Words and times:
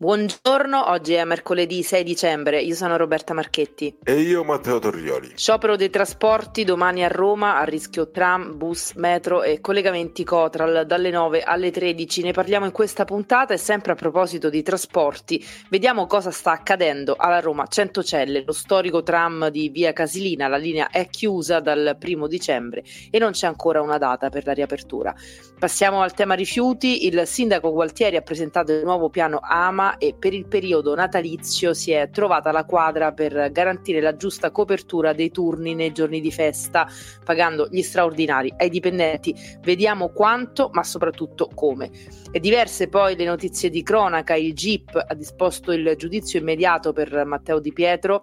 Buongiorno, 0.00 0.90
oggi 0.90 1.14
è 1.14 1.24
mercoledì 1.24 1.82
6 1.82 2.04
dicembre, 2.04 2.60
io 2.60 2.76
sono 2.76 2.96
Roberta 2.96 3.34
Marchetti. 3.34 3.98
E 4.04 4.20
io 4.20 4.44
Matteo 4.44 4.78
Torrioli. 4.78 5.32
Sciopero 5.34 5.74
dei 5.74 5.90
trasporti 5.90 6.62
domani 6.62 7.02
a 7.02 7.08
Roma, 7.08 7.58
a 7.58 7.64
rischio 7.64 8.12
tram, 8.12 8.56
bus, 8.56 8.92
metro 8.92 9.42
e 9.42 9.60
collegamenti 9.60 10.22
Cotral 10.22 10.86
dalle 10.86 11.10
9 11.10 11.42
alle 11.42 11.72
13. 11.72 12.22
Ne 12.22 12.30
parliamo 12.30 12.64
in 12.64 12.70
questa 12.70 13.04
puntata 13.04 13.54
e 13.54 13.56
sempre 13.56 13.90
a 13.90 13.96
proposito 13.96 14.48
di 14.48 14.62
trasporti, 14.62 15.44
vediamo 15.68 16.06
cosa 16.06 16.30
sta 16.30 16.52
accadendo 16.52 17.16
alla 17.18 17.40
Roma 17.40 17.66
Centocelle, 17.66 18.44
lo 18.44 18.52
storico 18.52 19.02
tram 19.02 19.48
di 19.48 19.68
via 19.68 19.92
Casilina. 19.92 20.46
La 20.46 20.58
linea 20.58 20.90
è 20.90 21.08
chiusa 21.08 21.58
dal 21.58 21.96
primo 21.98 22.28
dicembre 22.28 22.84
e 23.10 23.18
non 23.18 23.32
c'è 23.32 23.48
ancora 23.48 23.82
una 23.82 23.98
data 23.98 24.28
per 24.28 24.46
la 24.46 24.52
riapertura. 24.52 25.12
Passiamo 25.58 26.02
al 26.02 26.14
tema 26.14 26.34
rifiuti, 26.34 27.08
il 27.08 27.26
sindaco 27.26 27.72
Gualtieri 27.72 28.14
ha 28.14 28.20
presentato 28.20 28.70
il 28.70 28.84
nuovo 28.84 29.10
piano 29.10 29.40
AMA 29.42 29.98
e 29.98 30.14
per 30.16 30.32
il 30.32 30.46
periodo 30.46 30.94
natalizio 30.94 31.74
si 31.74 31.90
è 31.90 32.10
trovata 32.10 32.52
la 32.52 32.64
quadra 32.64 33.12
per 33.12 33.50
garantire 33.50 34.00
la 34.00 34.14
giusta 34.14 34.52
copertura 34.52 35.12
dei 35.12 35.32
turni 35.32 35.74
nei 35.74 35.90
giorni 35.90 36.20
di 36.20 36.30
festa, 36.30 36.86
pagando 37.24 37.66
gli 37.72 37.82
straordinari 37.82 38.54
ai 38.56 38.70
dipendenti. 38.70 39.34
Vediamo 39.60 40.10
quanto, 40.10 40.70
ma 40.72 40.84
soprattutto 40.84 41.50
come. 41.52 41.90
E 42.30 42.38
diverse 42.38 42.86
poi 42.86 43.16
le 43.16 43.24
notizie 43.24 43.68
di 43.68 43.82
cronaca, 43.82 44.36
il 44.36 44.54
GIP 44.54 45.06
ha 45.08 45.14
disposto 45.14 45.72
il 45.72 45.92
giudizio 45.96 46.38
immediato 46.38 46.92
per 46.92 47.24
Matteo 47.24 47.58
Di 47.58 47.72
Pietro 47.72 48.22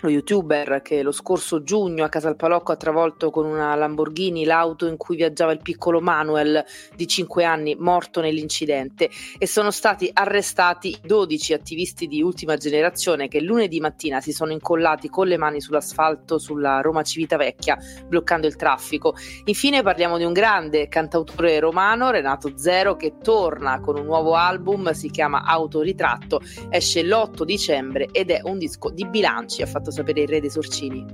lo 0.00 0.08
youtuber 0.08 0.82
che 0.82 1.02
lo 1.02 1.12
scorso 1.12 1.62
giugno 1.62 2.04
a 2.04 2.08
Casalpalocco 2.08 2.72
ha 2.72 2.76
travolto 2.76 3.30
con 3.30 3.46
una 3.46 3.74
Lamborghini 3.74 4.44
l'auto 4.44 4.86
in 4.86 4.96
cui 4.96 5.16
viaggiava 5.16 5.52
il 5.52 5.62
piccolo 5.62 6.00
Manuel 6.00 6.64
di 6.94 7.06
5 7.06 7.44
anni 7.44 7.74
morto 7.78 8.20
nell'incidente 8.20 9.08
e 9.38 9.46
sono 9.46 9.70
stati 9.70 10.10
arrestati 10.12 10.96
12 11.02 11.52
attivisti 11.52 12.06
di 12.06 12.22
ultima 12.22 12.56
generazione 12.56 13.28
che 13.28 13.40
lunedì 13.40 13.80
mattina 13.80 14.20
si 14.20 14.32
sono 14.32 14.52
incollati 14.52 15.08
con 15.08 15.26
le 15.26 15.38
mani 15.38 15.60
sull'asfalto 15.60 16.38
sulla 16.38 16.80
Roma 16.80 17.02
Civitavecchia 17.02 17.78
bloccando 18.06 18.46
il 18.46 18.56
traffico. 18.56 19.14
Infine 19.44 19.82
parliamo 19.82 20.18
di 20.18 20.24
un 20.24 20.32
grande 20.32 20.88
cantautore 20.88 21.58
romano, 21.58 22.10
Renato 22.10 22.56
Zero, 22.56 22.96
che 22.96 23.14
torna 23.22 23.80
con 23.80 23.96
un 23.96 24.04
nuovo 24.04 24.34
album, 24.34 24.90
si 24.92 25.10
chiama 25.10 25.44
Autoritratto, 25.44 26.40
esce 26.68 27.02
l'8 27.02 27.44
dicembre 27.44 28.08
ed 28.12 28.30
è 28.30 28.40
un 28.44 28.58
disco 28.58 28.90
di 28.90 29.06
bilanci, 29.06 29.62
ha 29.62 29.66
fatto 29.66 29.90
sapere 29.94 30.22
il 30.22 30.28
re 30.28 30.40
dei 30.40 30.50
sorcini. 30.50 31.06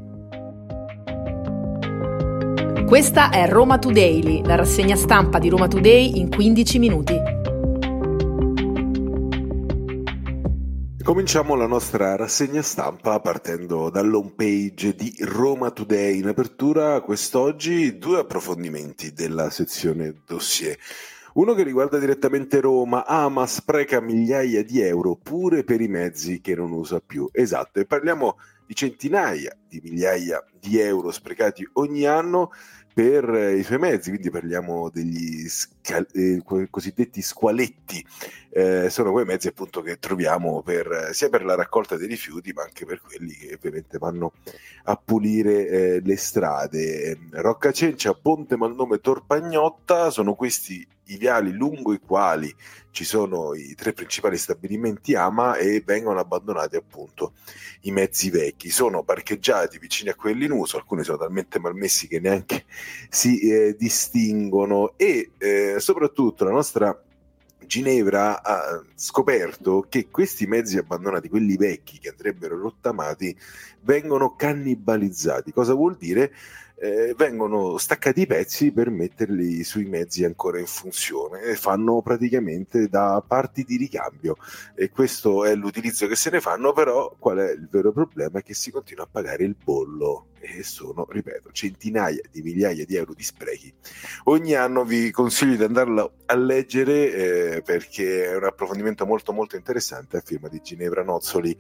Questa 2.87 3.31
è 3.31 3.47
Roma 3.49 3.79
Today, 3.79 4.45
la 4.45 4.57
rassegna 4.57 4.97
stampa 4.97 5.39
di 5.39 5.49
Roma 5.49 5.69
Today 5.69 6.19
in 6.19 6.29
15 6.29 6.79
minuti. 6.81 7.15
Cominciamo 11.03 11.55
la 11.55 11.67
nostra 11.67 12.17
rassegna 12.17 12.63
stampa 12.63 13.21
partendo 13.21 13.91
dall'home 13.91 14.33
page 14.35 14.95
di 14.95 15.15
Roma 15.21 15.71
Today. 15.71 16.19
In 16.19 16.29
apertura 16.29 17.01
quest'oggi 17.01 17.99
due 17.99 18.21
approfondimenti 18.21 19.13
della 19.13 19.51
sezione 19.51 20.23
dossier. 20.27 20.77
Uno 21.35 21.55
che 21.55 21.63
riguarda 21.63 21.99
direttamente 21.99 22.61
Roma, 22.61 23.07
ama, 23.07 23.47
spreca 23.47 24.01
migliaia 24.01 24.65
di 24.65 24.81
euro 24.81 25.17
pure 25.17 25.63
per 25.63 25.81
i 25.81 25.89
mezzi 25.89 26.41
che 26.41 26.57
non 26.57 26.73
usa 26.73 27.01
più. 27.01 27.29
Esatto, 27.33 27.79
e 27.79 27.87
parliamo 27.87 28.37
di 28.37 28.60
centinaia 28.75 29.57
di 29.69 29.81
migliaia 29.83 30.45
di 30.59 30.79
euro 30.79 31.11
sprecati 31.11 31.69
ogni 31.75 32.05
anno 32.05 32.51
per 32.93 33.29
eh, 33.31 33.57
i 33.57 33.63
suoi 33.63 33.79
mezzi, 33.79 34.11
quindi 34.11 34.31
parliamo 34.31 34.91
degli 34.91 35.49
scal- 35.49 36.07
eh, 36.13 36.43
cosiddetti 36.69 37.23
squaletti, 37.23 38.05
eh, 38.53 38.91
sono 38.91 39.13
quei 39.13 39.25
mezzi 39.25 39.49
appunto 39.49 39.81
che 39.81 39.99
troviamo 39.99 40.63
per, 40.63 41.11
sia 41.13 41.29
per 41.29 41.45
la 41.45 41.55
raccolta 41.55 41.97
dei 41.97 42.09
rifiuti 42.09 42.53
ma 42.53 42.63
anche 42.63 42.85
per 42.85 43.01
quelli 43.01 43.33
che 43.33 43.55
ovviamente 43.55 43.99
vanno 43.99 44.33
a 44.85 44.97
pulire 44.97 45.69
eh, 45.69 46.01
le 46.03 46.17
strade. 46.17 47.19
Rocca 47.31 47.73
Cencia, 47.73 48.13
Ponte 48.15 48.57
Malnome, 48.57 48.99
Torpagnotta 48.99 50.11
sono 50.11 50.35
questi 50.35 50.87
i 51.11 51.17
viali 51.17 51.53
lungo 51.53 51.93
i 51.93 51.99
quali 51.99 52.55
ci 52.93 53.05
sono 53.05 53.55
i 53.55 53.75
tre 53.75 53.93
principali 53.93 54.37
stabilimenti 54.37 55.15
AMA 55.15 55.57
e 55.57 55.83
vengono 55.85 56.19
abbandonati 56.19 56.77
appunto 56.77 57.35
i 57.83 57.93
mezzi 57.93 58.31
vecchi. 58.31 58.71
Sono 58.71 59.03
parcheggiati 59.03 59.79
vicini 59.79 60.11
a 60.11 60.15
quelli 60.15 60.47
in 60.47 60.53
uso, 60.53 60.77
alcuni 60.77 61.05
sono 61.05 61.19
talmente 61.19 61.59
malmessi 61.59 62.09
che 62.09 62.21
neanche 62.21 62.65
si 63.09 63.41
eh, 63.41 63.77
distinguono 63.77 64.95
e 64.97 65.33
eh, 65.39 65.77
soprattutto 65.79 66.45
la 66.45 66.51
nostra 66.51 67.01
Ginevra 67.71 68.43
ha 68.43 68.83
scoperto 68.97 69.87
che 69.89 70.09
questi 70.11 70.45
mezzi 70.49 70.77
abbandonati, 70.77 71.29
quelli 71.29 71.57
vecchi 71.57 72.01
che 72.01 72.09
andrebbero 72.09 72.59
rottamati, 72.59 73.39
vengono 73.83 74.35
cannibalizzati. 74.35 75.53
Cosa 75.53 75.73
vuol 75.73 75.97
dire? 75.97 76.33
Eh, 76.83 77.15
vengono 77.15 77.77
staccati 77.77 78.23
i 78.23 78.27
pezzi 78.27 78.73
per 78.73 78.89
metterli 78.89 79.63
sui 79.65 79.85
mezzi 79.85 80.25
ancora 80.25 80.59
in 80.59 80.67
funzione 80.67 81.43
e 81.43 81.55
fanno 81.55 82.01
praticamente 82.01 82.89
da 82.89 83.23
parti 83.27 83.65
di 83.65 83.77
ricambio. 83.77 84.37
E 84.75 84.89
questo 84.89 85.45
è 85.45 85.55
l'utilizzo 85.55 86.07
che 86.07 86.17
se 86.17 86.31
ne 86.31 86.41
fanno 86.41 86.73
però 86.73 87.15
qual 87.19 87.39
è 87.39 87.51
il 87.53 87.69
vero 87.71 87.93
problema? 87.93 88.39
È 88.39 88.43
che 88.43 88.55
si 88.55 88.71
continua 88.71 89.05
a 89.05 89.09
pagare 89.11 89.45
il 89.45 89.57
bollo 89.63 90.29
e 90.41 90.63
sono, 90.63 91.07
ripeto, 91.07 91.51
centinaia 91.53 92.23
di 92.31 92.41
migliaia 92.41 92.87
di 92.87 92.97
euro 92.97 93.13
di 93.13 93.23
sprechi. 93.23 93.73
Ogni 94.25 94.55
anno 94.55 94.85
vi 94.85 95.11
consiglio 95.11 95.57
di 95.57 95.65
andarlo 95.65 96.15
a 96.25 96.35
leggere 96.35 97.13
eh, 97.13 97.63
perché 97.63 98.25
è 98.25 98.37
un 98.37 98.45
approfondimento 98.45 99.05
molto 99.05 99.33
molto 99.33 99.57
interessante 99.57 100.17
a 100.17 100.23
firma 100.25 100.49
di 100.49 100.63
Ginevra 100.63 101.03
Nozzoli 101.03 101.55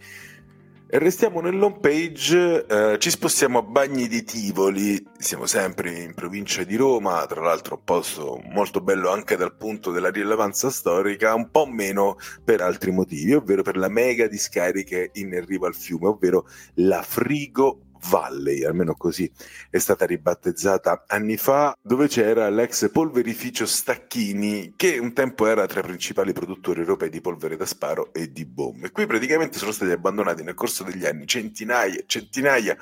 e 0.92 0.98
restiamo 0.98 1.40
nell'home 1.40 1.78
page, 1.78 2.66
eh, 2.66 2.98
ci 2.98 3.10
spostiamo 3.10 3.58
a 3.58 3.62
Bagni 3.62 4.08
di 4.08 4.24
Tivoli, 4.24 5.00
siamo 5.16 5.46
sempre 5.46 5.92
in 5.92 6.14
provincia 6.14 6.64
di 6.64 6.74
Roma, 6.74 7.24
tra 7.26 7.40
l'altro 7.40 7.76
un 7.76 7.84
posto 7.84 8.40
molto 8.46 8.80
bello 8.80 9.08
anche 9.08 9.36
dal 9.36 9.54
punto 9.54 9.92
della 9.92 10.10
rilevanza 10.10 10.68
storica, 10.68 11.32
un 11.34 11.48
po' 11.52 11.66
meno 11.66 12.16
per 12.42 12.60
altri 12.60 12.90
motivi, 12.90 13.34
ovvero 13.34 13.62
per 13.62 13.76
la 13.76 13.88
mega 13.88 14.26
discariche 14.26 15.10
in 15.14 15.44
riva 15.46 15.68
al 15.68 15.76
fiume, 15.76 16.08
ovvero 16.08 16.48
la 16.74 17.02
Frigo 17.02 17.82
Valley, 18.09 18.65
almeno 18.65 18.94
così 18.94 19.31
è 19.69 19.78
stata 19.78 20.06
ribattezzata 20.06 21.05
anni 21.06 21.37
fa, 21.37 21.77
dove 21.81 22.09
c'era 22.09 22.49
l'ex 22.49 22.91
polverificio 22.91 23.66
Stacchini, 23.66 24.75
che 24.77 24.99
un 24.99 25.12
tempo 25.12 25.47
era 25.47 25.66
tra 25.66 25.81
i 25.81 25.84
principali 25.84 26.33
produttori 26.33 26.81
europei 26.81 27.11
di 27.11 27.21
polvere 27.21 27.56
da 27.56 27.66
sparo 27.66 28.12
e 28.12 28.33
di 28.33 28.44
bombe. 28.44 28.91
Qui 28.91 29.06
praticamente 29.06 29.59
sono 29.59 29.72
stati 29.72 29.93
abbandonati 29.93 30.43
nel 30.43 30.55
corso 30.55 30.84
degli 30.84 31.06
anni 31.06 31.27
centinaia 31.27 31.94
e 31.94 32.05
centinaia 32.06 32.77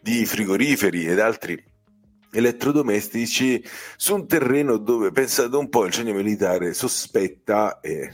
di 0.00 0.24
frigoriferi 0.26 1.06
ed 1.06 1.18
altri 1.18 1.62
elettrodomestici 2.30 3.64
su 3.96 4.14
un 4.14 4.26
terreno 4.26 4.76
dove, 4.76 5.12
pensate 5.12 5.56
un 5.56 5.68
po', 5.68 5.86
il 5.86 5.92
genio 5.92 6.14
militare 6.14 6.74
sospetta 6.74 7.80
e 7.80 8.12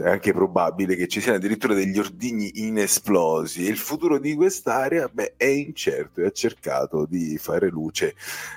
è 0.00 0.08
anche 0.08 0.32
probabile 0.32 0.96
che 0.96 1.08
ci 1.08 1.20
siano 1.20 1.36
addirittura 1.36 1.74
degli 1.74 1.98
ordigni 1.98 2.64
inesplosi. 2.64 3.62
Il 3.62 3.76
futuro 3.76 4.18
di 4.18 4.34
quest'area 4.34 5.08
beh, 5.08 5.34
è 5.36 5.44
incerto 5.44 6.20
e 6.20 6.26
ha 6.26 6.30
cercato 6.30 7.04
di 7.04 7.36
fare 7.38 7.68
luce 7.68 8.14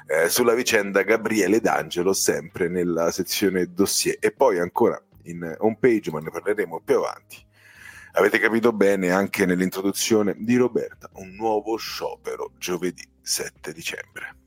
eh, 0.07 0.29
sulla 0.29 0.53
vicenda 0.53 1.01
Gabriele 1.03 1.59
D'Angelo 1.59 2.13
sempre 2.13 2.69
nella 2.69 3.11
sezione 3.11 3.73
dossier. 3.73 4.17
E 4.19 4.31
poi 4.31 4.59
ancora 4.59 5.01
in 5.23 5.55
home 5.59 5.77
page 5.79 6.11
ma 6.11 6.19
ne 6.19 6.29
parleremo 6.29 6.81
più 6.85 6.97
avanti. 6.97 7.43
Avete 8.13 8.39
capito 8.39 8.71
bene 8.71 9.11
anche 9.11 9.45
nell'introduzione 9.45 10.35
di 10.38 10.55
Roberta 10.55 11.09
un 11.15 11.33
nuovo 11.35 11.75
sciopero 11.75 12.51
giovedì 12.57 13.05
7 13.21 13.73
dicembre 13.73 14.44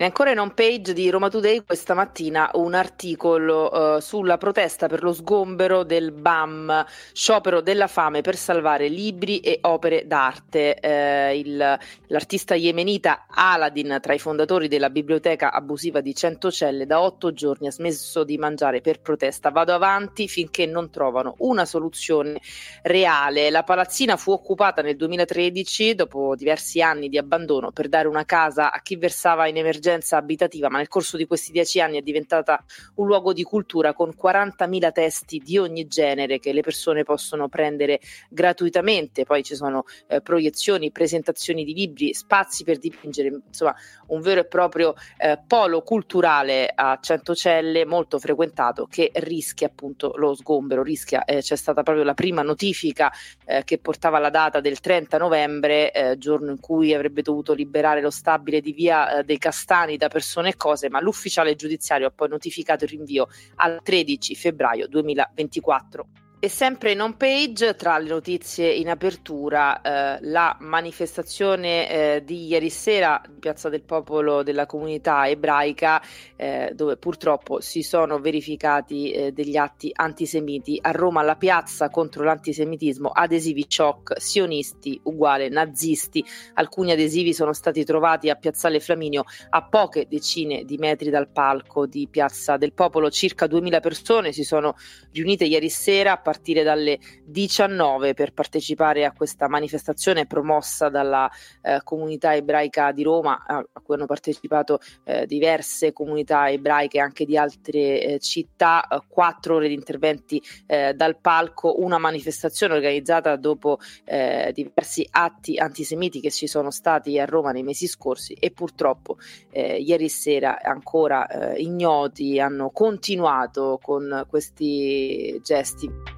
E 0.00 0.04
ancora 0.04 0.30
in 0.30 0.38
home 0.38 0.52
page 0.54 0.92
di 0.92 1.10
Roma 1.10 1.28
Today 1.28 1.64
questa 1.64 1.92
mattina 1.92 2.50
un 2.52 2.74
articolo 2.74 3.96
uh, 3.96 3.98
sulla 3.98 4.38
protesta 4.38 4.86
per 4.86 5.02
lo 5.02 5.12
sgombero 5.12 5.82
del 5.82 6.12
BAM, 6.12 6.86
sciopero 7.12 7.60
della 7.60 7.88
fame 7.88 8.20
per 8.20 8.36
salvare 8.36 8.86
libri 8.86 9.40
e 9.40 9.58
opere 9.62 10.06
d'arte. 10.06 10.78
Uh, 10.80 11.36
il, 11.36 11.78
l'artista 12.06 12.54
yemenita 12.54 13.26
Aladdin, 13.28 13.98
tra 14.00 14.14
i 14.14 14.20
fondatori 14.20 14.68
della 14.68 14.88
biblioteca 14.88 15.50
abusiva 15.50 16.00
di 16.00 16.14
Centocelle, 16.14 16.86
da 16.86 17.00
otto 17.00 17.32
giorni 17.32 17.66
ha 17.66 17.72
smesso 17.72 18.22
di 18.22 18.38
mangiare 18.38 18.80
per 18.80 19.00
protesta. 19.00 19.50
Vado 19.50 19.74
avanti 19.74 20.28
finché 20.28 20.64
non 20.64 20.90
trovano 20.90 21.34
una 21.38 21.64
soluzione 21.64 22.40
reale. 22.82 23.50
La 23.50 23.64
palazzina 23.64 24.16
fu 24.16 24.30
occupata 24.30 24.80
nel 24.80 24.94
2013 24.94 25.96
dopo 25.96 26.36
diversi 26.36 26.80
anni 26.80 27.08
di 27.08 27.18
abbandono 27.18 27.72
per 27.72 27.88
dare 27.88 28.06
una 28.06 28.24
casa 28.24 28.70
a 28.70 28.80
chi 28.80 28.94
versava 28.94 29.48
in 29.48 29.56
emergenza 29.56 29.86
emergenza 29.88 30.16
abitativa, 30.16 30.68
ma 30.68 30.78
nel 30.78 30.88
corso 30.88 31.16
di 31.16 31.26
questi 31.26 31.50
dieci 31.50 31.80
anni 31.80 31.98
è 31.98 32.02
diventata 32.02 32.62
un 32.96 33.06
luogo 33.06 33.32
di 33.32 33.42
cultura 33.42 33.92
con 33.92 34.10
40.000 34.10 34.92
testi 34.92 35.38
di 35.38 35.58
ogni 35.58 35.86
genere 35.86 36.38
che 36.38 36.52
le 36.52 36.60
persone 36.60 37.02
possono 37.02 37.48
prendere 37.48 38.00
gratuitamente. 38.28 39.24
Poi 39.24 39.42
ci 39.42 39.54
sono 39.54 39.84
eh, 40.06 40.20
proiezioni, 40.20 40.90
presentazioni 40.90 41.64
di 41.64 41.72
libri, 41.72 42.14
spazi 42.14 42.64
per 42.64 42.78
dipingere, 42.78 43.40
insomma, 43.46 43.74
un 44.08 44.20
vero 44.20 44.40
e 44.40 44.46
proprio 44.46 44.94
eh, 45.16 45.40
polo 45.46 45.82
culturale 45.82 46.70
a 46.74 46.98
Centocelle 47.00 47.84
molto 47.84 48.18
frequentato 48.18 48.86
che 48.86 49.10
rischia 49.14 49.68
appunto 49.68 50.12
lo 50.16 50.34
sgombero. 50.34 50.82
Rischia, 50.82 51.24
eh, 51.24 51.40
c'è 51.40 51.56
stata 51.56 51.82
proprio 51.82 52.04
la 52.04 52.14
prima 52.14 52.42
notifica 52.42 53.10
eh, 53.44 53.64
che 53.64 53.78
portava 53.78 54.18
la 54.18 54.30
data 54.30 54.60
del 54.60 54.80
30 54.80 55.18
novembre, 55.18 55.92
eh, 55.92 56.18
giorno 56.18 56.50
in 56.50 56.60
cui 56.60 56.94
avrebbe 56.94 57.22
dovuto 57.22 57.52
liberare 57.54 58.00
lo 58.00 58.10
stabile 58.10 58.60
di 58.60 58.72
via 58.72 59.18
eh, 59.18 59.24
dei 59.24 59.38
Castani 59.38 59.77
lontani 59.78 59.96
da 59.96 60.08
persone 60.08 60.50
e 60.50 60.56
cose, 60.56 60.88
ma 60.88 61.00
l'ufficiale 61.00 61.54
giudiziario 61.54 62.08
ha 62.08 62.10
poi 62.10 62.28
notificato 62.28 62.84
il 62.84 62.90
rinvio 62.90 63.28
al 63.56 63.80
13 63.82 64.34
febbraio 64.34 64.88
2024. 64.88 66.06
E 66.40 66.48
sempre 66.48 66.92
in 66.92 67.00
home 67.00 67.16
page, 67.16 67.74
tra 67.74 67.98
le 67.98 68.10
notizie 68.10 68.72
in 68.72 68.88
apertura, 68.88 69.80
eh, 69.80 70.18
la 70.20 70.56
manifestazione 70.60 71.90
eh, 71.90 72.22
di 72.24 72.46
ieri 72.46 72.70
sera 72.70 73.20
in 73.26 73.40
Piazza 73.40 73.68
del 73.68 73.82
Popolo 73.82 74.44
della 74.44 74.64
comunità 74.64 75.26
ebraica, 75.26 76.00
eh, 76.36 76.70
dove 76.76 76.96
purtroppo 76.96 77.60
si 77.60 77.82
sono 77.82 78.20
verificati 78.20 79.10
eh, 79.10 79.32
degli 79.32 79.56
atti 79.56 79.90
antisemiti. 79.92 80.78
A 80.80 80.92
Roma 80.92 81.22
la 81.22 81.34
piazza 81.34 81.90
contro 81.90 82.22
l'antisemitismo, 82.22 83.08
adesivi 83.08 83.66
shock, 83.66 84.20
sionisti 84.20 85.00
uguale 85.02 85.48
nazisti. 85.48 86.24
Alcuni 86.54 86.92
adesivi 86.92 87.34
sono 87.34 87.52
stati 87.52 87.84
trovati 87.84 88.30
a 88.30 88.36
Piazzale 88.36 88.78
Flaminio 88.78 89.24
a 89.50 89.64
poche 89.64 90.06
decine 90.08 90.62
di 90.62 90.76
metri 90.76 91.10
dal 91.10 91.30
palco 91.30 91.86
di 91.86 92.06
Piazza 92.08 92.56
del 92.56 92.74
Popolo. 92.74 93.10
Circa 93.10 93.48
2000 93.48 93.80
persone 93.80 94.30
si 94.30 94.44
sono 94.44 94.76
riunite 95.10 95.44
ieri 95.44 95.68
sera 95.68 96.26
partire 96.28 96.62
dalle 96.62 96.98
19 97.24 98.12
per 98.12 98.34
partecipare 98.34 99.06
a 99.06 99.12
questa 99.12 99.48
manifestazione 99.48 100.26
promossa 100.26 100.90
dalla 100.90 101.30
eh, 101.62 101.80
comunità 101.82 102.34
ebraica 102.34 102.92
di 102.92 103.02
Roma, 103.02 103.42
a, 103.46 103.56
a 103.56 103.80
cui 103.80 103.94
hanno 103.94 104.04
partecipato 104.04 104.78
eh, 105.04 105.24
diverse 105.24 105.94
comunità 105.94 106.50
ebraiche 106.50 107.00
anche 107.00 107.24
di 107.24 107.38
altre 107.38 108.02
eh, 108.02 108.18
città, 108.18 108.86
eh, 108.86 109.00
quattro 109.08 109.54
ore 109.54 109.68
di 109.68 109.74
interventi 109.74 110.42
eh, 110.66 110.92
dal 110.92 111.18
palco, 111.18 111.80
una 111.80 111.96
manifestazione 111.96 112.74
organizzata 112.74 113.34
dopo 113.36 113.78
eh, 114.04 114.50
diversi 114.52 115.08
atti 115.10 115.56
antisemiti 115.56 116.20
che 116.20 116.30
ci 116.30 116.46
sono 116.46 116.70
stati 116.70 117.18
a 117.18 117.24
Roma 117.24 117.52
nei 117.52 117.62
mesi 117.62 117.86
scorsi 117.86 118.34
e 118.34 118.50
purtroppo 118.50 119.16
ieri 119.50 120.08
sera 120.08 120.60
ancora 120.62 121.56
ignoti 121.56 122.38
hanno 122.38 122.70
continuato 122.70 123.78
con 123.82 124.26
questi 124.28 125.40
gesti. 125.42 126.17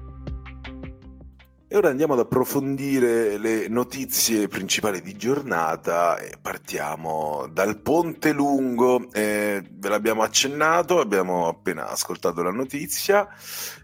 E 1.73 1.77
ora 1.77 1.87
andiamo 1.87 2.11
ad 2.11 2.19
approfondire 2.19 3.37
le 3.37 3.69
notizie 3.69 4.49
principali 4.49 5.01
di 5.01 5.15
giornata 5.15 6.17
e 6.17 6.33
partiamo 6.41 7.47
dal 7.49 7.79
Ponte 7.79 8.33
Lungo. 8.33 9.09
Eh, 9.13 9.63
ve 9.71 9.87
l'abbiamo 9.87 10.21
accennato, 10.21 10.99
abbiamo 10.99 11.47
appena 11.47 11.87
ascoltato 11.87 12.43
la 12.43 12.51
notizia 12.51 13.25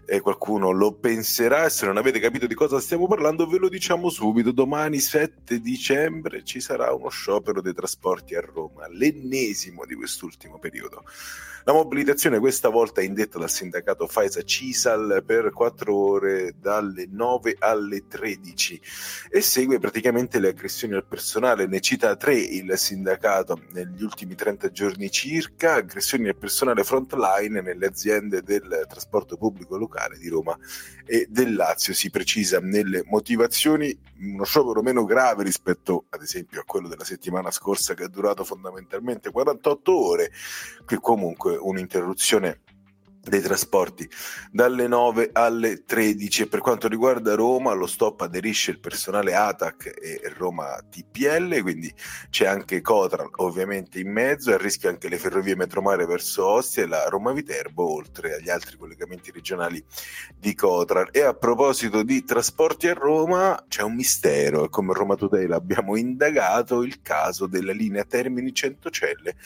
e 0.04 0.20
qualcuno 0.20 0.70
lo 0.70 0.92
penserà 0.98 1.64
e 1.64 1.70
se 1.70 1.86
non 1.86 1.96
avete 1.96 2.20
capito 2.20 2.46
di 2.46 2.54
cosa 2.54 2.78
stiamo 2.78 3.06
parlando 3.06 3.46
ve 3.46 3.56
lo 3.56 3.70
diciamo 3.70 4.10
subito. 4.10 4.52
Domani 4.52 4.98
7 4.98 5.58
dicembre 5.58 6.44
ci 6.44 6.60
sarà 6.60 6.92
uno 6.92 7.08
sciopero 7.08 7.62
dei 7.62 7.72
trasporti 7.72 8.34
a 8.34 8.42
Roma, 8.42 8.86
l'ennesimo 8.90 9.86
di 9.86 9.94
quest'ultimo 9.94 10.58
periodo. 10.58 11.04
La 11.64 11.74
mobilitazione 11.74 12.38
questa 12.38 12.70
volta 12.70 13.02
è 13.02 13.04
indetta 13.04 13.38
dal 13.38 13.50
sindacato 13.50 14.06
Faisa 14.06 14.42
Cisal 14.42 15.22
per 15.26 15.50
4 15.52 15.94
ore 15.94 16.54
dalle 16.58 17.06
9 17.10 17.56
alle 17.58 17.77
13 18.06 18.80
e 19.30 19.40
segue 19.40 19.78
praticamente 19.78 20.40
le 20.40 20.48
aggressioni 20.48 20.94
al 20.94 21.06
personale. 21.06 21.66
Ne 21.66 21.80
cita 21.80 22.16
tre 22.16 22.34
il 22.34 22.76
sindacato 22.76 23.60
negli 23.72 24.02
ultimi 24.02 24.34
30 24.34 24.70
giorni 24.70 25.10
circa, 25.10 25.74
aggressioni 25.74 26.28
al 26.28 26.36
personale 26.36 26.84
frontline 26.84 27.60
nelle 27.60 27.86
aziende 27.86 28.42
del 28.42 28.86
trasporto 28.88 29.36
pubblico 29.36 29.76
locale 29.76 30.18
di 30.18 30.28
Roma 30.28 30.56
e 31.04 31.26
del 31.28 31.54
Lazio. 31.54 31.94
Si 31.94 32.10
precisa 32.10 32.58
nelle 32.60 33.02
motivazioni 33.06 33.96
uno 34.20 34.44
sciopero 34.44 34.82
meno 34.82 35.04
grave 35.04 35.44
rispetto 35.44 36.06
ad 36.10 36.22
esempio 36.22 36.60
a 36.60 36.64
quello 36.64 36.88
della 36.88 37.04
settimana 37.04 37.50
scorsa 37.50 37.94
che 37.94 38.04
è 38.04 38.08
durato 38.08 38.44
fondamentalmente 38.44 39.30
48 39.30 39.96
ore, 39.96 40.32
che 40.84 40.98
comunque 40.98 41.56
un'interruzione 41.56 42.60
dei 43.28 43.40
trasporti 43.40 44.08
dalle 44.50 44.86
9 44.86 45.30
alle 45.32 45.84
13 45.84 46.42
e 46.42 46.46
per 46.46 46.60
quanto 46.60 46.88
riguarda 46.88 47.34
Roma 47.34 47.72
lo 47.72 47.86
stop 47.86 48.22
aderisce 48.22 48.70
il 48.70 48.80
personale 48.80 49.34
ATAC 49.34 49.98
e 50.00 50.32
Roma 50.36 50.78
TPL 50.88 51.62
quindi 51.62 51.92
c'è 52.30 52.46
anche 52.46 52.80
Cotral 52.80 53.28
ovviamente 53.36 54.00
in 54.00 54.10
mezzo 54.10 54.52
a 54.52 54.56
rischio 54.56 54.88
anche 54.88 55.08
le 55.08 55.18
ferrovie 55.18 55.56
metromare 55.56 56.06
verso 56.06 56.46
Ostia 56.46 56.82
e 56.82 56.86
la 56.86 57.04
Roma 57.08 57.32
Viterbo 57.32 57.92
oltre 57.92 58.34
agli 58.34 58.48
altri 58.48 58.76
collegamenti 58.76 59.30
regionali 59.30 59.84
di 60.36 60.54
Cotral. 60.54 61.08
E 61.12 61.22
a 61.22 61.34
proposito 61.34 62.02
di 62.02 62.24
trasporti 62.24 62.88
a 62.88 62.94
Roma 62.94 63.64
c'è 63.68 63.82
un 63.82 63.94
mistero. 63.94 64.68
Come 64.68 64.92
Roma 64.94 65.16
Today 65.16 65.46
l'abbiamo 65.46 65.96
indagato 65.96 66.82
il 66.82 67.00
caso 67.02 67.46
della 67.46 67.72
linea 67.72 68.04
Termini 68.04 68.52
Centocelle 68.52 69.36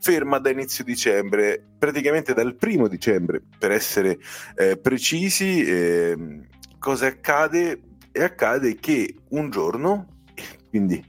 ferma 0.00 0.38
da 0.38 0.50
inizio 0.50 0.84
dicembre 0.84 1.62
praticamente 1.78 2.34
dal 2.34 2.54
primo 2.56 2.88
dicembre. 2.88 3.42
Per 3.58 3.70
essere 3.70 4.18
eh, 4.56 4.78
precisi, 4.78 5.64
eh, 5.64 6.46
cosa 6.78 7.06
accade? 7.06 7.82
E 8.10 8.22
accade 8.22 8.76
che 8.76 9.14
un 9.30 9.50
giorno, 9.50 10.22
quindi 10.70 11.04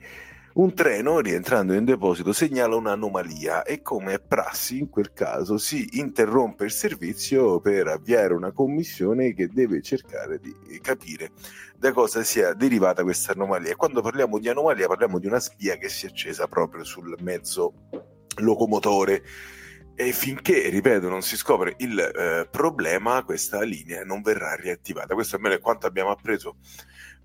un 0.59 0.73
treno 0.73 1.19
rientrando 1.19 1.73
in 1.73 1.85
deposito 1.85 2.33
segnala 2.33 2.75
un'anomalia 2.75 3.63
e 3.63 3.81
come 3.81 4.19
prassi 4.19 4.79
in 4.79 4.89
quel 4.89 5.13
caso 5.13 5.57
si 5.57 5.87
interrompe 5.93 6.65
il 6.65 6.71
servizio 6.71 7.59
per 7.61 7.87
avviare 7.87 8.33
una 8.33 8.51
commissione 8.51 9.33
che 9.33 9.47
deve 9.47 9.81
cercare 9.81 10.39
di 10.39 10.53
capire 10.81 11.31
da 11.77 11.93
cosa 11.93 12.23
sia 12.23 12.53
derivata 12.53 13.03
questa 13.03 13.31
anomalia. 13.31 13.75
Quando 13.75 14.01
parliamo 14.01 14.37
di 14.37 14.49
anomalia 14.49 14.87
parliamo 14.87 15.17
di 15.17 15.27
una 15.27 15.39
spia 15.39 15.77
che 15.77 15.87
si 15.87 16.05
è 16.05 16.09
accesa 16.09 16.47
proprio 16.47 16.83
sul 16.83 17.15
mezzo 17.21 17.73
locomotore 18.41 19.23
e 19.95 20.13
finché, 20.13 20.69
ripeto, 20.69 21.09
non 21.09 21.21
si 21.21 21.35
scopre 21.35 21.73
il 21.79 21.99
eh, 21.99 22.47
problema, 22.49 23.21
questa 23.23 23.61
linea 23.63 24.03
non 24.05 24.21
verrà 24.21 24.55
riattivata. 24.55 25.13
Questo 25.13 25.35
almeno 25.35 25.55
è 25.55 25.59
quanto 25.59 25.87
abbiamo 25.87 26.09
appreso 26.09 26.55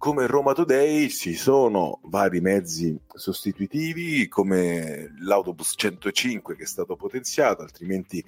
come 0.04 0.26
Roma 0.26 0.52
Today 0.52 1.08
ci 1.08 1.32
sono 1.32 2.00
vari 2.02 2.42
mezzi 2.42 2.94
sostitutivi 3.14 4.28
come 4.28 5.14
l'autobus 5.20 5.72
105 5.78 6.56
che 6.56 6.64
è 6.64 6.66
stato 6.66 6.94
potenziato, 6.94 7.62
altrimenti 7.62 8.22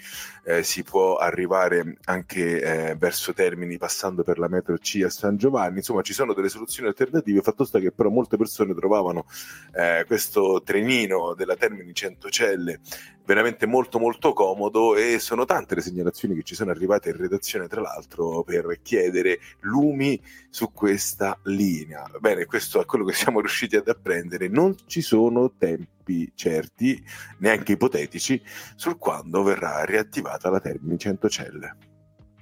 eh, 0.45 0.63
si 0.63 0.83
può 0.83 1.17
arrivare 1.17 1.99
anche 2.05 2.63
eh, 2.63 2.95
verso 2.97 3.35
Termini 3.35 3.77
passando 3.77 4.23
per 4.23 4.39
la 4.39 4.49
metro 4.49 4.79
C 4.79 5.03
a 5.05 5.11
San 5.11 5.37
Giovanni, 5.37 5.77
insomma 5.77 6.01
ci 6.01 6.15
sono 6.15 6.33
delle 6.33 6.49
soluzioni 6.49 6.89
alternative, 6.89 7.43
fatto 7.43 7.67
sta 7.67 7.79
che 7.79 7.93
però 7.93 8.09
molte 8.09 8.39
persone 8.39 8.75
trovavano 8.75 9.27
eh, 9.75 10.05
questo 10.07 10.63
trenino 10.65 11.35
della 11.35 11.57
Termini 11.57 11.93
Centocelle 11.93 12.81
veramente 13.27 13.67
molto 13.67 13.99
molto 13.99 14.33
comodo 14.33 14.95
e 14.95 15.19
sono 15.19 15.45
tante 15.45 15.75
le 15.75 15.81
segnalazioni 15.81 16.37
che 16.37 16.45
ci 16.45 16.55
sono 16.55 16.71
arrivate 16.71 17.11
in 17.11 17.17
redazione 17.17 17.67
tra 17.67 17.81
l'altro 17.81 18.45
per 18.45 18.79
chiedere 18.83 19.41
lumi 19.61 20.19
su 20.49 20.73
questa 20.73 21.37
linea. 21.43 21.65
Bene, 22.21 22.45
questo 22.45 22.81
è 22.81 22.85
quello 22.85 23.05
che 23.05 23.13
siamo 23.13 23.41
riusciti 23.41 23.77
ad 23.77 23.89
apprendere. 23.89 24.49
Non 24.49 24.75
ci 24.87 25.01
sono 25.01 25.53
tempi 25.57 26.31
certi, 26.35 27.03
neanche 27.39 27.73
ipotetici, 27.73 28.41
sul 28.77 28.99
quando 28.99 29.43
verrà 29.43 29.85
riattivata 29.85 30.51
la 30.51 30.61
Termini 30.61 30.99
Centocelle. 30.99 31.96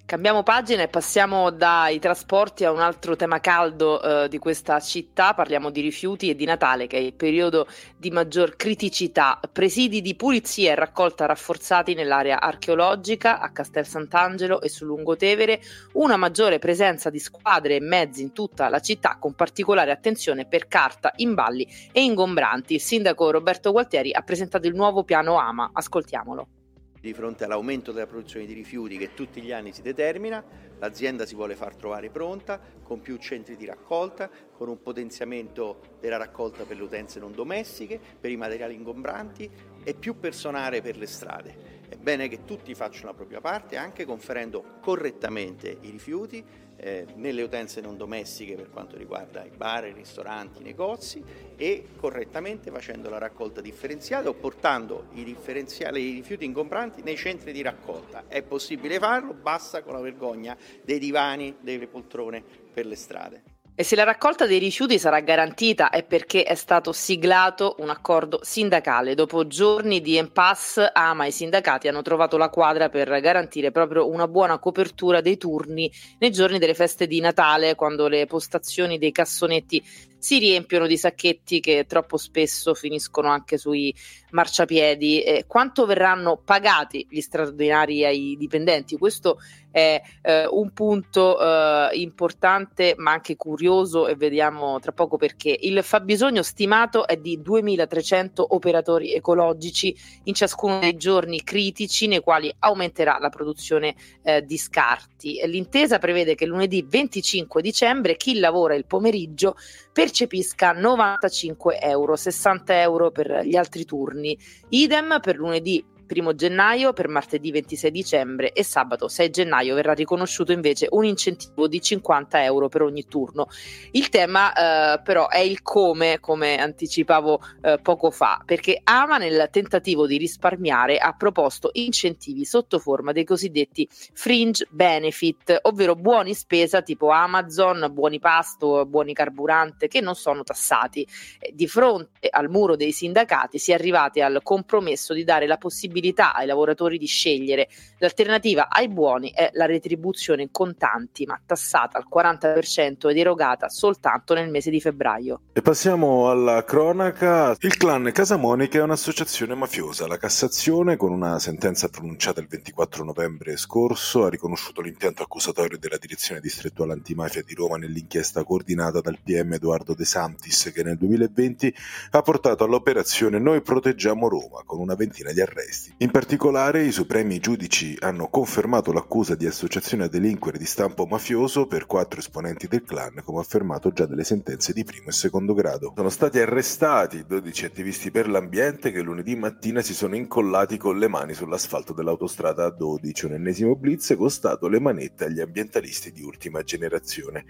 Cambiamo 0.06 0.42
pagina 0.42 0.82
e 0.82 0.88
passiamo 0.88 1.48
dai 1.48 1.98
trasporti 1.98 2.66
a 2.66 2.70
un 2.70 2.78
altro 2.78 3.16
tema 3.16 3.40
caldo 3.40 4.02
eh, 4.02 4.28
di 4.28 4.36
questa 4.36 4.78
città, 4.78 5.32
parliamo 5.32 5.70
di 5.70 5.80
rifiuti 5.80 6.28
e 6.28 6.36
di 6.36 6.44
Natale 6.44 6.86
che 6.86 6.98
è 6.98 7.00
il 7.00 7.14
periodo 7.14 7.66
di 7.96 8.10
maggior 8.10 8.54
criticità. 8.54 9.40
Presidi 9.50 10.02
di 10.02 10.14
pulizia 10.14 10.72
e 10.72 10.74
raccolta 10.74 11.24
rafforzati 11.24 11.94
nell'area 11.94 12.38
archeologica 12.38 13.40
a 13.40 13.50
Castel 13.50 13.86
Sant'Angelo 13.86 14.60
e 14.60 14.68
su 14.68 14.84
Lungotevere, 14.84 15.62
una 15.92 16.18
maggiore 16.18 16.58
presenza 16.58 17.08
di 17.08 17.18
squadre 17.18 17.76
e 17.76 17.80
mezzi 17.80 18.20
in 18.20 18.34
tutta 18.34 18.68
la 18.68 18.80
città 18.80 19.16
con 19.18 19.32
particolare 19.32 19.90
attenzione 19.90 20.44
per 20.44 20.68
carta, 20.68 21.12
imballi 21.16 21.66
e 21.92 22.02
ingombranti. 22.02 22.74
Il 22.74 22.82
sindaco 22.82 23.30
Roberto 23.30 23.72
Gualtieri 23.72 24.12
ha 24.12 24.20
presentato 24.20 24.66
il 24.66 24.74
nuovo 24.74 25.02
piano 25.02 25.38
AMA, 25.38 25.70
ascoltiamolo. 25.72 26.63
Di 27.04 27.12
fronte 27.12 27.44
all'aumento 27.44 27.92
della 27.92 28.06
produzione 28.06 28.46
di 28.46 28.54
rifiuti 28.54 28.96
che 28.96 29.12
tutti 29.12 29.42
gli 29.42 29.52
anni 29.52 29.74
si 29.74 29.82
determina, 29.82 30.42
l'azienda 30.78 31.26
si 31.26 31.34
vuole 31.34 31.54
far 31.54 31.76
trovare 31.76 32.08
pronta 32.08 32.58
con 32.82 33.02
più 33.02 33.18
centri 33.18 33.56
di 33.56 33.66
raccolta, 33.66 34.30
con 34.50 34.70
un 34.70 34.80
potenziamento 34.80 35.98
della 36.00 36.16
raccolta 36.16 36.64
per 36.64 36.78
le 36.78 36.82
utenze 36.82 37.20
non 37.20 37.34
domestiche, 37.34 38.00
per 38.18 38.30
i 38.30 38.38
materiali 38.38 38.72
ingombranti 38.72 39.50
e 39.84 39.92
più 39.92 40.18
personale 40.18 40.80
per 40.80 40.96
le 40.96 41.04
strade. 41.04 41.82
È 41.86 41.96
bene 41.96 42.26
che 42.28 42.46
tutti 42.46 42.74
facciano 42.74 43.08
la 43.08 43.14
propria 43.14 43.42
parte 43.42 43.76
anche 43.76 44.06
conferendo 44.06 44.78
correttamente 44.80 45.76
i 45.82 45.90
rifiuti 45.90 46.42
eh, 46.76 47.06
nelle 47.14 47.42
utenze 47.42 47.80
non 47.80 47.96
domestiche 47.96 48.54
per 48.54 48.70
quanto 48.70 48.96
riguarda 48.96 49.44
i 49.44 49.50
bar, 49.54 49.86
i 49.86 49.92
ristoranti, 49.92 50.60
i 50.60 50.64
negozi 50.64 51.22
e 51.56 51.86
correttamente 51.96 52.70
facendo 52.70 53.08
la 53.08 53.18
raccolta 53.18 53.60
differenziata 53.60 54.28
o 54.28 54.34
portando 54.34 55.06
i, 55.12 55.20
i 55.20 56.12
rifiuti 56.12 56.44
ingombranti 56.44 57.02
nei 57.02 57.16
centri 57.16 57.52
di 57.52 57.62
raccolta. 57.62 58.24
È 58.28 58.42
possibile 58.42 58.98
farlo, 58.98 59.34
basta 59.34 59.82
con 59.82 59.94
la 59.94 60.00
vergogna 60.00 60.56
dei 60.82 60.98
divani, 60.98 61.56
delle 61.60 61.86
poltrone 61.86 62.42
per 62.72 62.86
le 62.86 62.96
strade. 62.96 63.53
E 63.76 63.82
se 63.82 63.96
la 63.96 64.04
raccolta 64.04 64.46
dei 64.46 64.60
rifiuti 64.60 65.00
sarà 65.00 65.18
garantita 65.18 65.90
è 65.90 66.04
perché 66.04 66.44
è 66.44 66.54
stato 66.54 66.92
siglato 66.92 67.74
un 67.80 67.90
accordo 67.90 68.38
sindacale. 68.40 69.16
Dopo 69.16 69.48
giorni 69.48 70.00
di 70.00 70.16
impasse, 70.16 70.88
AMA 70.92 71.24
e 71.24 71.28
i 71.28 71.32
sindacati 71.32 71.88
hanno 71.88 72.02
trovato 72.02 72.36
la 72.36 72.50
quadra 72.50 72.88
per 72.88 73.08
garantire 73.20 73.72
proprio 73.72 74.08
una 74.08 74.28
buona 74.28 74.60
copertura 74.60 75.20
dei 75.20 75.38
turni 75.38 75.90
nei 76.20 76.30
giorni 76.30 76.60
delle 76.60 76.74
feste 76.74 77.08
di 77.08 77.18
Natale, 77.18 77.74
quando 77.74 78.06
le 78.06 78.26
postazioni 78.26 78.96
dei 78.96 79.10
cassonetti 79.10 79.82
si 80.16 80.38
riempiono 80.38 80.86
di 80.86 80.96
sacchetti 80.96 81.58
che 81.58 81.84
troppo 81.86 82.16
spesso 82.16 82.74
finiscono 82.74 83.28
anche 83.28 83.58
sui 83.58 83.92
marciapiedi. 84.34 85.22
Eh, 85.22 85.44
quanto 85.46 85.86
verranno 85.86 86.36
pagati 86.36 87.06
gli 87.08 87.20
straordinari 87.20 88.04
ai 88.04 88.36
dipendenti? 88.36 88.98
Questo 88.98 89.38
è 89.70 90.00
eh, 90.22 90.46
un 90.46 90.72
punto 90.72 91.40
eh, 91.40 91.90
importante 91.94 92.94
ma 92.96 93.10
anche 93.10 93.36
curioso 93.36 94.06
e 94.06 94.14
vediamo 94.14 94.78
tra 94.80 94.92
poco 94.92 95.16
perché. 95.16 95.56
Il 95.62 95.82
fabbisogno 95.82 96.42
stimato 96.42 97.06
è 97.06 97.16
di 97.16 97.40
2.300 97.44 98.44
operatori 98.48 99.14
ecologici 99.14 99.96
in 100.24 100.34
ciascuno 100.34 100.78
dei 100.78 100.96
giorni 100.96 101.42
critici 101.42 102.06
nei 102.06 102.20
quali 102.20 102.54
aumenterà 102.58 103.18
la 103.20 103.30
produzione 103.30 103.94
eh, 104.22 104.42
di 104.42 104.58
scarti. 104.58 105.40
L'intesa 105.46 105.98
prevede 105.98 106.34
che 106.34 106.46
lunedì 106.46 106.84
25 106.88 107.62
dicembre 107.62 108.16
chi 108.16 108.38
lavora 108.38 108.74
il 108.74 108.86
pomeriggio 108.86 109.56
percepisca 109.92 110.72
95 110.72 111.80
euro, 111.80 112.16
60 112.16 112.80
euro 112.80 113.10
per 113.10 113.42
gli 113.44 113.56
altri 113.56 113.84
turni. 113.84 114.23
Idem 114.68 115.18
per 115.20 115.36
lunedì 115.36 115.84
1 116.14 116.34
gennaio 116.34 116.92
per 116.92 117.08
martedì 117.08 117.50
26 117.50 117.90
dicembre 117.90 118.52
e 118.52 118.64
sabato 118.64 119.08
6 119.08 119.30
gennaio 119.30 119.74
verrà 119.74 119.92
riconosciuto 119.92 120.52
invece 120.52 120.86
un 120.90 121.04
incentivo 121.04 121.68
di 121.68 121.80
50 121.80 122.42
euro 122.44 122.68
per 122.68 122.82
ogni 122.82 123.04
turno. 123.06 123.48
Il 123.92 124.08
tema 124.08 124.52
eh, 124.52 125.02
però 125.02 125.28
è 125.28 125.38
il 125.38 125.62
come, 125.62 126.20
come 126.20 126.56
anticipavo 126.56 127.40
eh, 127.62 127.78
poco 127.82 128.10
fa, 128.10 128.40
perché 128.44 128.80
Ama 128.82 129.18
nel 129.18 129.48
tentativo 129.50 130.06
di 130.06 130.16
risparmiare 130.16 130.98
ha 130.98 131.12
proposto 131.12 131.70
incentivi 131.72 132.44
sotto 132.44 132.78
forma 132.78 133.12
dei 133.12 133.24
cosiddetti 133.24 133.88
fringe 133.90 134.66
benefit, 134.70 135.58
ovvero 135.62 135.94
buoni 135.94 136.34
spesa 136.34 136.82
tipo 136.82 137.08
Amazon, 137.08 137.90
buoni 137.92 138.18
pasto, 138.18 138.86
buoni 138.86 139.12
carburante 139.12 139.88
che 139.88 140.00
non 140.00 140.14
sono 140.14 140.42
tassati. 140.42 141.06
Di 141.52 141.66
fronte 141.66 142.28
al 142.30 142.48
muro 142.48 142.76
dei 142.76 142.92
sindacati 142.92 143.58
si 143.58 143.72
è 143.72 143.74
arrivati 143.74 144.20
al 144.20 144.40
compromesso 144.42 145.14
di 145.14 145.24
dare 145.24 145.46
la 145.46 145.56
possibilità 145.56 146.03
possibilità 146.04 146.34
ai 146.34 146.46
lavoratori 146.46 146.98
di 146.98 147.06
scegliere. 147.06 147.68
L'alternativa 147.98 148.68
ai 148.68 148.88
buoni 148.88 149.32
è 149.32 149.50
la 149.54 149.64
retribuzione 149.64 150.42
in 150.42 150.50
contanti, 150.50 151.24
ma 151.24 151.40
tassata 151.44 151.96
al 151.96 152.06
40% 152.12 153.08
ed 153.08 153.16
erogata 153.16 153.68
soltanto 153.68 154.34
nel 154.34 154.50
mese 154.50 154.70
di 154.70 154.80
febbraio. 154.80 155.40
E 155.52 155.62
passiamo 155.62 156.30
alla 156.30 156.62
cronaca. 156.64 157.56
Il 157.60 157.76
clan 157.76 158.10
Casamonica 158.12 158.78
è 158.78 158.82
un'associazione 158.82 159.54
mafiosa. 159.54 160.06
La 160.06 160.18
Cassazione, 160.18 160.96
con 160.96 161.12
una 161.12 161.38
sentenza 161.38 161.88
pronunciata 161.88 162.40
il 162.40 162.48
24 162.48 163.04
novembre 163.04 163.56
scorso, 163.56 164.24
ha 164.24 164.28
riconosciuto 164.28 164.82
l'intento 164.82 165.22
accusatorio 165.22 165.78
della 165.78 165.96
Direzione 165.98 166.40
Distrettuale 166.40 166.92
Antimafia 166.92 167.42
di 167.42 167.54
Roma 167.54 167.76
nell'inchiesta 167.76 168.44
coordinata 168.44 169.00
dal 169.00 169.18
PM 169.22 169.54
Edoardo 169.54 169.94
De 169.94 170.04
Santis, 170.04 170.70
che 170.74 170.82
nel 170.82 170.98
2020 170.98 171.74
ha 172.10 172.22
portato 172.22 172.64
all'operazione 172.64 173.38
Noi 173.38 173.62
proteggiamo 173.62 174.28
Roma, 174.28 174.62
con 174.64 174.80
una 174.80 174.94
ventina 174.94 175.32
di 175.32 175.40
arresti 175.40 175.83
arresti. 175.84 175.94
In 175.98 176.10
particolare 176.10 176.84
i 176.84 176.92
supremi 176.92 177.38
giudici 177.38 177.96
hanno 178.00 178.28
confermato 178.28 178.92
l'accusa 178.92 179.34
di 179.34 179.46
associazione 179.46 180.04
a 180.04 180.08
delinquere 180.08 180.58
di 180.58 180.64
stampo 180.64 181.06
mafioso 181.06 181.66
per 181.66 181.86
quattro 181.86 182.20
esponenti 182.20 182.66
del 182.66 182.82
clan, 182.82 183.20
come 183.24 183.40
affermato 183.40 183.92
già 183.92 184.06
dalle 184.06 184.24
sentenze 184.24 184.72
di 184.72 184.84
primo 184.84 185.08
e 185.08 185.12
secondo 185.12 185.54
grado. 185.54 185.92
Sono 185.96 186.08
stati 186.08 186.38
arrestati 186.38 187.24
12 187.26 187.64
attivisti 187.66 188.10
per 188.10 188.28
l'ambiente 188.28 188.90
che 188.90 189.02
lunedì 189.02 189.36
mattina 189.36 189.82
si 189.82 189.94
sono 189.94 190.16
incollati 190.16 190.76
con 190.76 190.98
le 190.98 191.08
mani 191.08 191.34
sull'asfalto 191.34 191.92
dell'autostrada 191.92 192.66
A12, 192.66 193.26
un 193.26 193.32
ennesimo 193.34 193.76
blitz 193.76 194.14
costato 194.16 194.68
le 194.68 194.80
manette 194.80 195.24
agli 195.24 195.40
ambientalisti 195.40 196.12
di 196.12 196.22
ultima 196.22 196.62
generazione. 196.62 197.44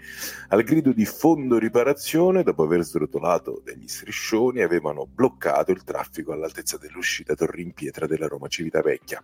Al 0.49 0.63
grido 0.63 0.91
di 0.91 1.05
fondo 1.05 1.57
riparazione, 1.57 2.43
dopo 2.43 2.63
aver 2.63 2.83
srotolato 2.83 3.61
degli 3.63 3.87
striscioni, 3.87 4.61
avevano 4.61 5.05
bloccato 5.05 5.71
il 5.71 5.83
traffico 5.83 6.31
all'altezza 6.31 6.77
dell'uscita 6.77 7.35
Torri 7.35 7.61
in 7.61 7.73
Pietra 7.73 8.07
della 8.07 8.24
Roma 8.27 8.47
Civitavecchia. 8.47 9.23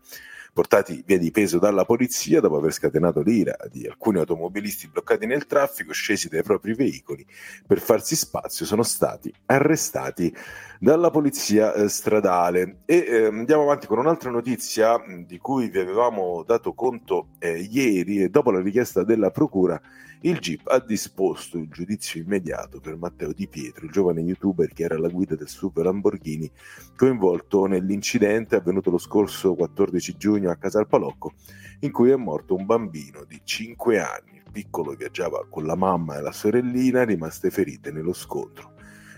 Portati 0.54 1.02
via 1.06 1.18
di 1.18 1.32
peso 1.32 1.60
dalla 1.60 1.86
polizia 1.86 2.42
dopo 2.42 2.58
aver 2.58 2.74
scatenato 2.74 3.22
l'ira 3.22 3.56
di 3.72 3.88
alcuni 3.88 4.18
automobilisti 4.18 4.90
bloccati 4.90 5.26
nel 5.26 5.46
traffico, 5.46 5.94
scesi 5.94 6.28
dai 6.28 6.44
propri 6.44 6.74
veicoli 6.74 7.26
per 7.66 7.80
farsi 7.80 8.18
spazio, 8.18 8.66
sono 8.66 8.84
stati 8.84 9.34
arrestati 9.46 10.36
dalla 10.78 11.10
polizia 11.10 11.74
eh, 11.74 11.88
stradale. 11.88 12.82
E 12.84 12.98
eh, 12.98 13.26
andiamo 13.28 13.64
avanti 13.64 13.88
con 13.88 14.00
un'altra 14.00 14.30
notizia 14.30 15.02
di 15.26 15.38
cui 15.38 15.70
vi 15.70 15.80
avevamo 15.80 16.44
dato 16.46 16.74
conto 16.74 17.30
eh, 17.40 17.58
ieri, 17.58 18.30
dopo 18.30 18.52
la 18.52 18.60
richiesta 18.60 19.06
della 19.06 19.32
Procura 19.32 19.82
il 20.24 20.38
GIP 20.38 20.68
ha 20.68 20.80
disposto 20.80 21.58
il 21.58 21.68
giudizio 21.68 22.22
immediato 22.22 22.80
per 22.80 22.96
Matteo 22.96 23.34
Di 23.34 23.48
Pietro, 23.48 23.86
il 23.86 23.92
giovane 23.92 24.22
youtuber 24.22 24.72
che 24.72 24.84
era 24.84 24.94
alla 24.94 25.08
guida 25.08 25.36
del 25.36 25.48
super 25.48 25.86
Lamborghini, 25.86 26.52
coinvolto 26.96 27.66
nell'incidente 27.66 28.56
avvenuto 28.56 28.92
lo 28.92 29.00
scorso 29.00 29.56
14 29.56 30.18
giugno 30.18 30.41
a 30.50 30.56
Casal 30.56 30.88
Palocco, 30.88 31.34
in 31.82 31.92
cui 31.92 32.10
è 32.10 32.16
morto 32.16 32.56
un 32.56 32.66
bambino 32.66 33.24
di 33.26 33.40
5 33.44 34.00
anni. 34.00 34.38
Il 34.38 34.52
piccolo 34.52 34.94
viaggiava 34.94 35.46
con 35.50 35.66
la 35.66 35.76
mamma 35.76 36.18
e 36.18 36.22
la 36.22 36.32
sorellina, 36.32 37.04
rimaste 37.04 37.52
ferite 37.52 37.92
nello 37.92 38.14
scontro. 38.14 38.74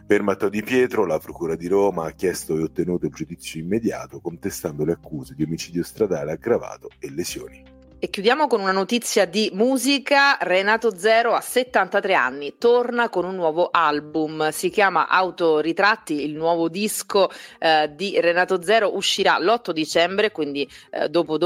Per 0.06 0.22
Matteo 0.22 0.50
Di 0.50 0.62
Pietro, 0.64 1.06
la 1.06 1.18
Procura 1.18 1.56
di 1.56 1.68
Roma 1.68 2.06
ha 2.06 2.12
chiesto 2.12 2.58
e 2.58 2.62
ottenuto 2.62 3.06
il 3.06 3.14
giudizio 3.14 3.62
immediato, 3.62 4.20
contestando 4.20 4.84
le 4.84 4.92
accuse 4.92 5.34
di 5.34 5.44
omicidio 5.44 5.84
stradale 5.84 6.34
aggravato 6.34 6.90
e 7.00 7.10
lesioni. 7.10 7.73
E 8.04 8.10
chiudiamo 8.10 8.48
con 8.48 8.60
una 8.60 8.74
notizia 8.74 9.24
di 9.24 9.50
musica. 9.54 10.36
Renato 10.42 10.94
Zero 10.98 11.36
a 11.36 11.40
73 11.40 12.14
anni, 12.14 12.56
torna 12.58 13.08
con 13.08 13.24
un 13.24 13.34
nuovo 13.34 13.70
album, 13.72 14.50
si 14.50 14.70
chiama 14.70 15.08
Autoritratti, 15.08 16.26
il 16.26 16.36
nuovo 16.36 16.68
disco 16.68 17.30
eh, 17.60 17.90
di 17.96 18.20
Renato 18.20 18.62
Zero 18.62 18.94
uscirà 18.94 19.40
l'8 19.40 19.72
dicembre, 19.72 20.34
quindi 20.34 20.70
eh, 20.92 21.08
dopo 21.08 21.38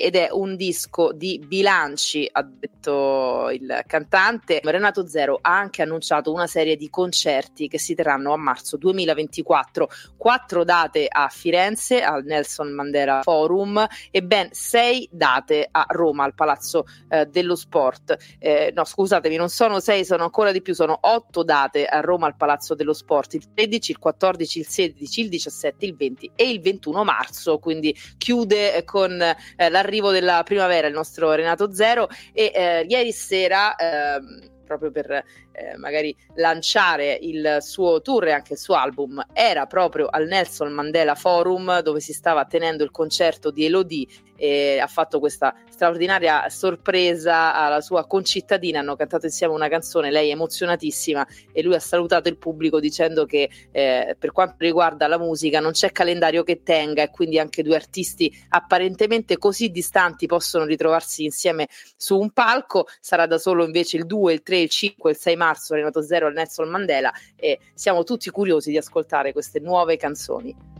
ed 0.00 0.16
è 0.16 0.28
un 0.30 0.56
disco 0.56 1.12
di 1.12 1.38
bilanci, 1.46 2.26
ha 2.32 2.42
detto 2.42 3.50
il 3.50 3.82
cantante. 3.86 4.62
Renato 4.64 5.06
Zero 5.06 5.38
ha 5.42 5.58
anche 5.58 5.82
annunciato 5.82 6.32
una 6.32 6.46
serie 6.46 6.76
di 6.76 6.88
concerti 6.88 7.68
che 7.68 7.78
si 7.78 7.94
terranno 7.94 8.32
a 8.32 8.38
marzo 8.38 8.78
2024, 8.78 9.86
quattro 10.16 10.64
date 10.64 11.08
a 11.10 11.28
Firenze 11.28 12.00
al 12.00 12.24
Nelson 12.24 12.72
Mandela 12.72 13.20
Forum 13.22 13.86
e 14.10 14.22
ben 14.22 14.48
sei 14.52 15.06
date 15.12 15.68
a 15.70 15.84
Roma 15.86 16.04
Roma 16.06 16.24
al 16.24 16.34
Palazzo 16.34 16.84
eh, 17.08 17.26
dello 17.26 17.56
Sport. 17.56 18.16
Eh, 18.38 18.72
no, 18.74 18.84
scusatemi, 18.84 19.36
non 19.36 19.48
sono 19.48 19.80
sei, 19.80 20.04
sono 20.04 20.24
ancora 20.24 20.52
di 20.52 20.62
più, 20.62 20.74
sono 20.74 20.96
otto 21.00 21.42
date 21.42 21.84
a 21.86 22.00
Roma 22.00 22.26
al 22.26 22.36
Palazzo 22.36 22.74
dello 22.74 22.92
Sport, 22.92 23.34
il 23.34 23.52
13, 23.52 23.90
il 23.92 23.98
14, 23.98 24.58
il 24.58 24.66
16, 24.66 25.20
il 25.20 25.28
17, 25.28 25.86
il 25.86 25.96
20 25.96 26.32
e 26.36 26.50
il 26.50 26.60
21 26.60 27.04
marzo, 27.04 27.58
quindi 27.58 27.94
chiude 28.16 28.74
eh, 28.76 28.84
con 28.84 29.20
eh, 29.20 29.68
l'arrivo 29.68 30.10
della 30.10 30.42
primavera 30.44 30.86
il 30.86 30.94
nostro 30.94 31.32
Renato 31.32 31.72
Zero 31.72 32.08
e 32.32 32.52
eh, 32.54 32.86
ieri 32.88 33.12
sera 33.12 33.74
ehm, 33.76 34.54
proprio 34.66 34.90
per 34.90 35.24
eh, 35.56 35.76
magari 35.78 36.14
lanciare 36.34 37.18
il 37.20 37.58
suo 37.60 38.02
tour 38.02 38.26
e 38.26 38.32
anche 38.32 38.52
il 38.52 38.58
suo 38.58 38.74
album, 38.74 39.24
era 39.32 39.66
proprio 39.66 40.06
al 40.06 40.26
Nelson 40.26 40.72
Mandela 40.72 41.14
Forum 41.14 41.80
dove 41.80 42.00
si 42.00 42.12
stava 42.12 42.44
tenendo 42.44 42.84
il 42.84 42.90
concerto 42.90 43.50
di 43.50 43.64
Elodie 43.64 44.06
e 44.36 44.78
ha 44.78 44.86
fatto 44.86 45.18
questa 45.18 45.54
straordinaria 45.68 46.48
sorpresa 46.48 47.54
alla 47.54 47.80
sua 47.80 48.06
concittadina, 48.06 48.80
hanno 48.80 48.96
cantato 48.96 49.26
insieme 49.26 49.54
una 49.54 49.68
canzone, 49.68 50.10
lei 50.10 50.30
emozionatissima 50.30 51.26
e 51.52 51.62
lui 51.62 51.74
ha 51.74 51.80
salutato 51.80 52.28
il 52.28 52.36
pubblico 52.36 52.80
dicendo 52.80 53.24
che 53.24 53.48
eh, 53.72 54.16
per 54.18 54.32
quanto 54.32 54.56
riguarda 54.58 55.06
la 55.06 55.18
musica 55.18 55.60
non 55.60 55.72
c'è 55.72 55.92
calendario 55.92 56.42
che 56.44 56.62
tenga 56.62 57.02
e 57.02 57.10
quindi 57.10 57.38
anche 57.38 57.62
due 57.62 57.76
artisti 57.76 58.32
apparentemente 58.50 59.38
così 59.38 59.70
distanti 59.70 60.26
possono 60.26 60.64
ritrovarsi 60.64 61.24
insieme 61.24 61.68
su 61.96 62.18
un 62.18 62.30
palco, 62.30 62.86
sarà 63.00 63.26
da 63.26 63.38
solo 63.38 63.64
invece 63.64 63.96
il 63.96 64.06
2, 64.06 64.32
il 64.32 64.42
3, 64.42 64.58
il 64.58 64.70
5, 64.70 65.10
il 65.10 65.16
6 65.16 65.36
marzo 65.46 65.74
Renato 65.74 66.02
Zero 66.02 66.26
al 66.26 66.32
Nelson 66.32 66.68
Mandela 66.68 67.12
e 67.36 67.60
siamo 67.74 68.02
tutti 68.02 68.30
curiosi 68.30 68.70
di 68.70 68.76
ascoltare 68.76 69.32
queste 69.32 69.60
nuove 69.60 69.96
canzoni. 69.96 70.74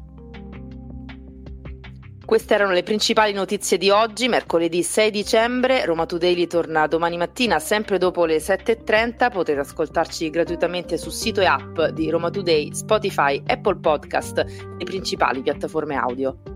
Queste 2.27 2.55
erano 2.55 2.73
le 2.73 2.83
principali 2.83 3.33
notizie 3.33 3.79
di 3.79 3.89
oggi, 3.89 4.27
mercoledì 4.27 4.83
6 4.83 5.13
dicembre. 5.13 5.85
Roma 5.85 6.07
Today 6.07 6.49
torna 6.49 6.89
domani 6.89 7.17
mattina, 7.17 7.61
sempre 7.61 7.99
dopo 7.99 8.25
le 8.25 8.39
7.30. 8.39 9.31
Potete 9.31 9.61
ascoltarci 9.61 10.29
gratuitamente 10.31 10.99
sul 10.99 11.13
sito 11.13 11.41
e 11.41 11.45
app 11.45 11.81
di 11.93 12.11
Roma 12.11 12.31
Today, 12.31 12.75
Spotify, 12.75 13.41
Apple 13.47 13.77
Podcast 13.77 14.39
e 14.39 14.85
principali 14.85 15.41
piattaforme 15.41 15.95
audio. 15.95 16.56